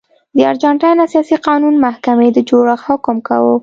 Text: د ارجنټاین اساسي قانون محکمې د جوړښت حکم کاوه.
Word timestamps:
د 0.35 0.37
ارجنټاین 0.51 0.97
اساسي 1.07 1.37
قانون 1.47 1.75
محکمې 1.85 2.29
د 2.33 2.37
جوړښت 2.49 2.85
حکم 2.87 3.17
کاوه. 3.27 3.55